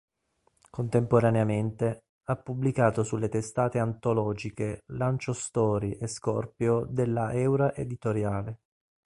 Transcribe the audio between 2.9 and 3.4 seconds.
sulle